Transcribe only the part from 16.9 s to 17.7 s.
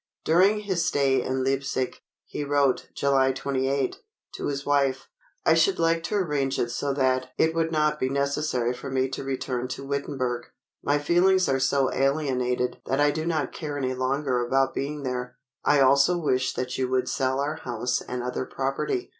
sell our